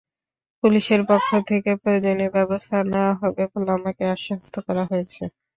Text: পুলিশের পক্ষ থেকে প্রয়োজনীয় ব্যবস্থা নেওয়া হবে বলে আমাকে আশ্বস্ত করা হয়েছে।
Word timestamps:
পুলিশের 0.63 1.01
পক্ষ 1.09 1.29
থেকে 1.49 1.71
প্রয়োজনীয় 1.81 2.31
ব্যবস্থা 2.37 2.77
নেওয়া 2.85 3.13
হবে 3.21 3.43
বলে 3.51 3.69
আমাকে 3.77 4.03
আশ্বস্ত 4.15 4.53
করা 4.67 4.83
হয়েছে। 4.89 5.21